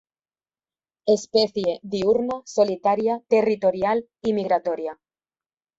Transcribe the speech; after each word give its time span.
Especie 1.15 1.75
diurna, 1.91 2.39
solitaria, 2.55 3.19
territorial 3.35 4.07
y 4.23 4.33
migratoria. 4.33 4.99